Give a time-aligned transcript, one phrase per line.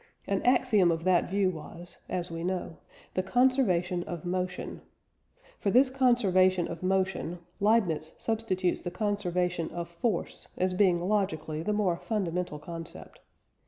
[0.25, 2.77] An axiom of that view was (as we know)
[3.13, 4.81] the conservation of motion.
[5.59, 11.71] For this conservation of motion, Leibniz substitutes the conservation of force as being logically the
[11.73, 13.19] more fundamental concept.